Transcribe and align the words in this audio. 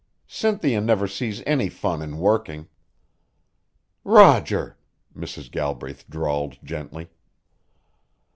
"Cynthia 0.25 0.81
never 0.81 1.07
sees 1.07 1.43
any 1.45 1.69
fun 1.69 2.01
in 2.01 2.17
working." 2.17 2.67
"Roger!" 4.03 4.79
Mrs. 5.15 5.51
Galbraith 5.51 6.09
drawled 6.09 6.57
gently. 6.63 7.09